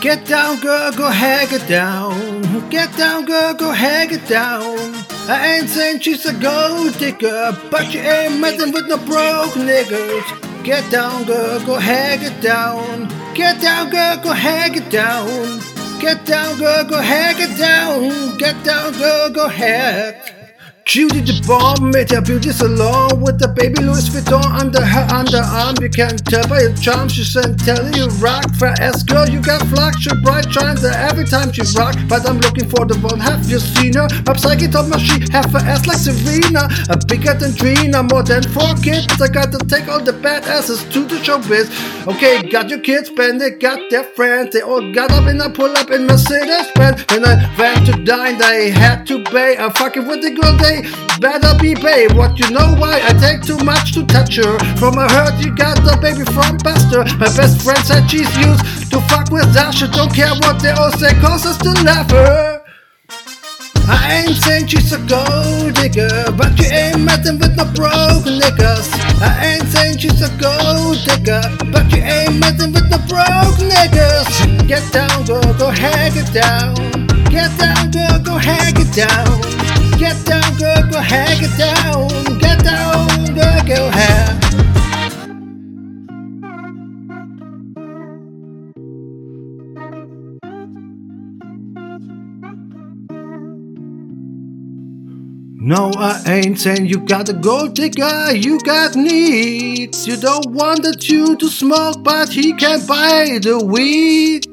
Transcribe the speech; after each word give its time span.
Get 0.00 0.24
down, 0.24 0.60
girl, 0.60 0.90
go 0.92 1.08
hang 1.10 1.48
it 1.52 1.68
down. 1.68 2.70
Get 2.70 2.96
down, 2.96 3.26
girl, 3.26 3.52
go 3.52 3.70
hang 3.70 4.10
it 4.10 4.26
down. 4.26 4.94
I 5.28 5.58
ain't 5.58 5.68
saying 5.68 6.00
she's 6.00 6.24
a 6.24 6.32
gold 6.32 6.96
digger, 6.96 7.54
but 7.70 7.92
you 7.92 8.00
ain't 8.00 8.40
messing 8.40 8.72
with 8.72 8.88
no 8.88 8.96
broke 8.96 9.52
niggas. 9.60 10.64
Get 10.64 10.90
down, 10.90 11.24
girl, 11.24 11.60
go 11.66 11.74
hang 11.74 12.22
it 12.22 12.40
down. 12.40 13.08
Get 13.34 13.60
down, 13.60 13.90
girl, 13.90 14.16
go 14.22 14.32
hang 14.32 14.74
it 14.74 14.90
down. 14.90 15.60
Get 16.00 16.24
down, 16.24 16.58
girl, 16.58 16.84
go 16.84 16.98
hang 16.98 17.36
it 17.38 17.58
down. 17.58 18.38
Get 18.38 18.64
down, 18.64 18.92
girl, 18.94 19.28
go 19.28 19.48
hang. 19.48 20.14
Judy 20.90 21.20
the 21.20 21.38
bomb 21.46 21.94
made 21.94 22.10
her 22.10 22.20
beauty 22.20 22.50
salon 22.50 23.22
with 23.22 23.38
the 23.38 23.46
baby 23.46 23.78
Louis 23.78 24.10
Vuitton 24.10 24.42
under 24.42 24.82
her 24.82 25.06
underarm. 25.14 25.78
You 25.78 25.86
can 25.86 26.18
tell 26.18 26.42
by 26.50 26.66
her 26.66 26.74
charm 26.74 27.06
she's 27.06 27.30
telling 27.62 27.94
you 27.94 28.10
rock. 28.18 28.42
For 28.58 28.74
ass 28.82 29.06
girl, 29.06 29.22
you 29.30 29.38
got 29.38 29.62
flux, 29.70 30.02
your 30.04 30.18
bright 30.18 30.50
shines 30.50 30.82
every 30.82 31.30
time 31.30 31.54
she 31.54 31.62
rock. 31.78 31.94
But 32.10 32.26
I'm 32.26 32.42
looking 32.42 32.66
for 32.66 32.82
the 32.90 32.98
one. 33.06 33.22
Have 33.22 33.46
you 33.46 33.62
seen 33.62 33.94
her? 33.94 34.10
My 34.26 34.34
psyche 34.34 34.66
told 34.66 34.90
me 34.90 34.98
she 34.98 35.22
have 35.30 35.54
her 35.54 35.62
ass 35.62 35.86
like 35.86 36.02
Serena, 36.02 36.66
a 36.90 36.98
bigger 37.06 37.38
than 37.38 37.54
Trina, 37.54 38.02
more 38.10 38.26
than 38.26 38.42
four 38.50 38.74
kids. 38.82 39.14
I 39.22 39.30
got 39.30 39.54
to 39.54 39.62
take 39.70 39.86
all 39.86 40.02
the 40.02 40.10
badasses 40.10 40.82
to 40.90 41.06
the 41.06 41.22
showbiz. 41.22 41.70
Okay, 42.10 42.42
got 42.50 42.66
your 42.66 42.82
kids, 42.82 43.10
Ben, 43.14 43.38
they 43.38 43.50
got 43.50 43.78
their 43.94 44.02
friends. 44.18 44.54
They 44.58 44.62
all 44.66 44.82
got 44.90 45.12
up 45.14 45.30
and 45.30 45.40
I 45.40 45.54
pull 45.54 45.70
up 45.70 45.92
in 45.92 46.10
Mercedes 46.10 46.66
Benz. 46.74 47.06
When 47.14 47.22
I 47.22 47.46
went 47.54 47.86
to 47.86 47.94
dine, 48.02 48.38
they 48.38 48.70
had 48.74 49.06
to 49.06 49.22
pay. 49.30 49.56
I'm 49.56 49.70
fucking 49.70 50.08
with 50.08 50.22
the 50.22 50.34
girl, 50.34 50.56
they 50.58 50.79
better 51.20 51.56
be 51.60 51.74
paid. 51.74 52.12
What 52.12 52.38
you 52.38 52.50
know 52.50 52.74
why 52.76 53.00
I 53.02 53.12
take 53.14 53.42
too 53.42 53.58
much 53.64 53.92
to 53.94 54.04
touch 54.06 54.36
her? 54.36 54.58
From 54.76 54.98
a 54.98 55.08
hurt 55.08 55.38
you 55.44 55.54
got 55.54 55.76
the 55.84 55.98
baby 56.00 56.24
from 56.32 56.56
Buster. 56.58 57.04
My 57.18 57.30
best 57.36 57.62
friend 57.62 57.82
said 57.84 58.10
she's 58.10 58.30
used 58.36 58.90
to 58.90 59.00
fuck 59.08 59.30
with 59.30 59.52
Dasha. 59.54 59.88
Don't 59.88 60.12
care 60.14 60.34
what 60.42 60.60
they 60.60 60.70
all 60.70 60.92
say, 60.92 61.12
cause 61.20 61.46
I 61.46 61.52
still 61.52 61.76
love 61.84 62.10
her. 62.10 62.60
I 63.90 64.22
ain't 64.22 64.36
saying 64.36 64.68
she's 64.68 64.92
a 64.92 64.98
gold 64.98 65.74
digger, 65.74 66.30
but 66.38 66.58
you 66.58 66.66
ain't 66.70 67.00
messing 67.00 67.38
with 67.38 67.56
no 67.56 67.64
broke 67.74 68.22
niggas. 68.22 68.86
I 69.20 69.58
ain't 69.58 69.66
saying 69.66 69.98
she's 69.98 70.22
a 70.22 70.30
gold 70.38 70.98
digger, 71.04 71.42
but 71.72 71.90
you 71.90 72.02
ain't 72.02 72.38
messing 72.38 72.72
with 72.72 72.88
no 72.88 72.98
broke 73.10 73.58
niggas. 73.58 74.68
Get 74.68 74.86
down, 74.92 75.24
girl, 75.24 75.42
go 75.58 75.70
hang 75.70 76.12
it 76.14 76.30
down. 76.32 76.74
Get 77.30 77.50
down, 77.58 77.90
girl, 77.90 78.18
go 78.22 78.34
hang 78.38 78.74
it 78.78 78.92
down. 78.94 79.40
Get 79.98 80.16
down, 80.24 80.39
girl, 81.00 81.08
go 81.08 81.16
hang 81.16 81.58
down. 81.58 82.38
Get 82.38 82.64
down, 82.64 83.34
girl, 83.34 83.64
go 83.66 83.90
hang. 83.90 84.40
No, 95.62 95.92
I 95.96 96.22
ain't 96.26 96.58
saying 96.58 96.86
you 96.86 96.98
got 96.98 97.28
a 97.28 97.32
gold 97.32 97.74
digger, 97.74 98.34
you 98.34 98.58
got 98.60 98.96
needs. 98.96 100.06
You 100.06 100.16
don't 100.16 100.46
want 100.46 100.82
the 100.82 100.92
tune 100.94 101.36
to 101.36 101.48
smoke, 101.48 102.02
but 102.02 102.30
he 102.30 102.54
can 102.54 102.84
buy 102.86 103.38
the 103.40 103.64
weed. 103.64 104.49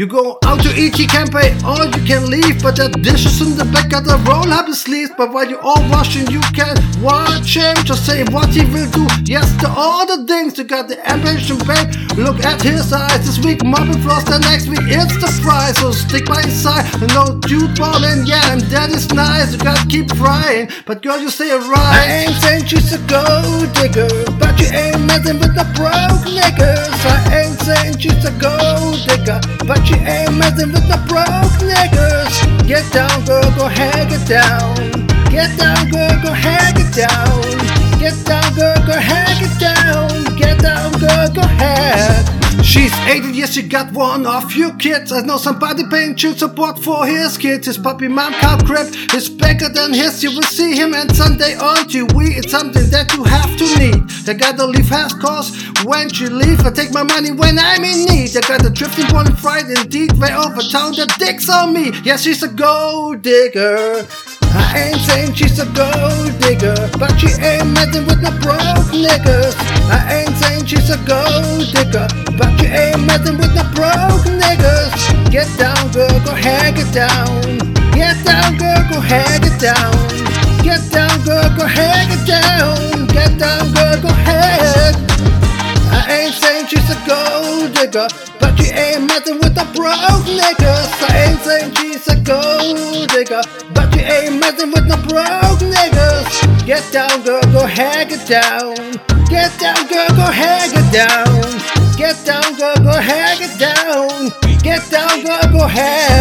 You 0.00 0.06
go 0.06 0.38
out 0.46 0.62
to 0.62 0.72
eat, 0.80 0.96
he 0.96 1.06
can 1.06 1.28
pay 1.28 1.52
all 1.60 1.84
you 1.84 2.02
can 2.08 2.30
leave, 2.30 2.62
but 2.62 2.76
that 2.76 2.96
dishes 3.02 3.44
in 3.44 3.52
the 3.52 3.68
back 3.68 3.90
got 3.90 4.08
the 4.08 4.16
roll 4.24 4.48
up 4.48 4.64
sleeves. 4.72 5.12
But 5.14 5.30
while 5.30 5.44
you're 5.44 5.60
all 5.60 5.84
washing, 5.92 6.24
you 6.32 6.40
can 6.56 6.72
watch 7.04 7.52
him 7.52 7.76
just 7.84 8.06
say 8.08 8.24
what 8.32 8.48
he 8.48 8.64
will 8.72 8.88
do. 8.96 9.04
Yes, 9.28 9.44
to 9.60 9.68
all 9.68 10.06
the 10.08 10.24
things 10.24 10.56
you 10.56 10.64
got 10.64 10.88
the 10.88 10.96
ambition, 11.04 11.60
babe. 11.68 11.92
Look 12.16 12.40
at 12.40 12.62
his 12.62 12.90
eyes 12.94 13.28
this 13.28 13.44
week, 13.44 13.60
mopping 13.62 14.00
floors 14.00 14.24
the 14.24 14.40
next 14.40 14.72
week. 14.72 14.88
It's 14.88 15.20
the 15.20 15.28
fry, 15.44 15.68
so 15.76 15.92
stick 15.92 16.24
by 16.24 16.48
his 16.48 16.56
side. 16.56 16.88
No 17.12 17.36
jude 17.44 17.76
ballin', 17.76 18.24
yeah, 18.24 18.56
and 18.56 18.64
that 18.72 18.88
is 18.96 19.12
nice. 19.12 19.52
You 19.52 19.60
gotta 19.60 19.84
keep 19.84 20.08
trying, 20.16 20.72
but 20.86 21.02
girl, 21.02 21.20
you 21.20 21.28
say 21.28 21.52
it 21.52 21.60
right. 21.68 22.00
I 22.00 22.24
ain't 22.24 22.40
saying 22.40 22.64
she's 22.72 22.88
a 22.96 23.00
gold 23.04 23.68
digger, 23.76 24.08
but 24.40 24.56
you 24.56 24.72
ain't 24.72 25.04
messing 25.04 25.36
with 25.36 25.52
the 25.52 25.68
broke 25.76 26.24
niggas. 26.24 26.88
I 27.04 27.44
ain't 27.44 27.60
saying 27.60 28.00
she's 28.00 28.24
a 28.24 28.32
gold 28.40 28.96
digger, 29.04 29.44
but 29.68 29.89
you 29.90 29.96
ain't 30.06 30.34
messing 30.38 30.72
with 30.72 30.86
the 30.86 30.98
broke 31.08 31.58
niggas. 31.66 32.66
Get 32.66 32.86
down, 32.92 33.24
girl, 33.24 33.42
go 33.58 33.66
hang 33.66 34.08
it 34.10 34.26
down. 34.26 34.74
Get 35.30 35.58
down, 35.58 35.90
girl, 35.90 36.14
go 36.22 36.32
hang 36.32 36.74
it 36.76 36.82
down. 36.84 36.89
She's 42.70 42.96
80 43.00 43.32
years, 43.32 43.52
she 43.52 43.62
got 43.62 43.92
one 43.92 44.24
of 44.26 44.54
your 44.54 44.72
kids. 44.76 45.10
I 45.10 45.22
know 45.22 45.38
somebody 45.38 45.82
paying 45.90 46.14
child 46.14 46.38
support 46.38 46.78
for 46.78 47.04
his 47.04 47.36
kids. 47.36 47.66
His 47.66 47.76
puppy 47.76 48.06
mom 48.06 48.32
cow 48.34 48.58
crib 48.64 48.94
is 49.12 49.28
bigger 49.28 49.68
than 49.68 49.92
his. 49.92 50.22
You 50.22 50.30
will 50.30 50.42
see 50.42 50.76
him 50.76 50.94
and 50.94 51.10
Sunday 51.16 51.56
on 51.56 51.88
TV. 51.88 52.38
It's 52.38 52.52
something 52.52 52.88
that 52.90 53.12
you 53.14 53.24
have 53.24 53.56
to 53.56 53.66
need. 53.76 54.08
They 54.24 54.34
gotta 54.34 54.66
leave 54.66 54.88
house 54.88 55.12
cause 55.14 55.50
when 55.84 56.10
she 56.10 56.28
leave, 56.28 56.64
I 56.64 56.70
take 56.70 56.92
my 56.92 57.02
money 57.02 57.32
when 57.32 57.58
I'm 57.58 57.82
in 57.82 58.04
need. 58.04 58.36
I 58.36 58.40
got 58.42 58.64
a 58.64 58.70
drifting 58.70 59.12
one 59.12 59.34
fright 59.34 59.68
indeed, 59.68 60.12
way 60.12 60.32
over 60.32 60.62
town. 60.62 60.92
The 60.92 61.12
dick's 61.18 61.50
on 61.50 61.74
me. 61.74 61.90
Yeah, 62.04 62.18
she's 62.18 62.44
a 62.44 62.48
gold 62.48 63.22
digger. 63.22 64.06
I 64.52 64.90
ain't 64.90 65.00
saying 65.00 65.34
she's 65.34 65.58
a 65.58 65.66
gold 65.66 66.34
digger, 66.40 66.74
but 66.98 67.14
she 67.18 67.30
ain't 67.40 67.70
messing 67.74 68.06
with 68.06 68.20
no 68.20 68.30
broke 68.42 68.90
niggas. 68.90 69.54
I 69.90 70.22
ain't 70.22 70.36
saying 70.36 70.66
she's 70.66 70.90
a 70.90 70.98
gold 71.06 71.70
digger, 71.70 72.08
but 72.36 72.50
she 72.58 72.66
ain't 72.66 73.06
messing 73.06 73.38
with 73.38 73.54
no 73.54 73.62
broke 73.74 74.26
niggas. 74.26 75.30
Get 75.30 75.46
down, 75.56 75.90
girl, 75.92 76.10
go 76.24 76.34
hang 76.34 76.74
it 76.76 76.90
down. 76.92 77.70
Get 77.94 78.18
down, 78.24 78.56
girl, 78.58 78.82
go 78.90 79.00
hang 79.00 79.42
it 79.42 79.60
down. 79.60 79.92
Get 80.62 80.82
down, 80.90 81.22
girl, 81.24 81.48
go 81.56 81.66
hang 81.66 82.10
it 82.10 82.26
down. 82.26 83.06
Get 83.06 83.38
down, 83.38 83.72
girl, 83.72 84.00
go 84.02 84.08
hang. 84.08 84.94
I 85.94 86.06
ain't 86.10 86.34
saying 86.34 86.66
she's 86.66 86.90
a 86.90 86.98
gold 87.06 87.72
digger, 87.74 88.08
but 88.40 88.58
she 88.58 88.72
ain't 88.72 89.06
messing 89.06 89.38
with 89.38 89.54
the 89.54 89.66
broke 89.74 90.26
niggas. 90.26 90.90
I 91.06 91.30
ain't 91.30 91.40
saying 91.40 91.74
she's 91.76 92.09
gold 92.24 93.08
digger, 93.08 93.42
but 93.74 93.92
she 93.94 94.00
ain't 94.00 94.40
messing 94.40 94.70
with 94.70 94.86
the 94.88 94.96
broke 95.08 95.60
niggas. 95.60 96.66
Get 96.66 96.84
down, 96.92 97.22
girl, 97.22 97.42
go 97.52 97.66
hang 97.66 98.10
it 98.10 98.26
down. 98.26 98.74
Get 99.28 99.52
down, 99.58 99.86
girl, 99.86 100.08
go 100.16 100.26
hang 100.30 100.70
it 100.72 100.92
down. 100.92 101.96
Get 101.96 102.16
down, 102.24 102.54
girl, 102.56 102.76
go 102.76 102.92
hang 102.92 103.38
it 103.40 103.58
down. 103.58 104.30
Get 104.62 104.90
down, 104.90 105.24
girl, 105.24 105.52
go 105.52 105.66
hang. 105.66 106.19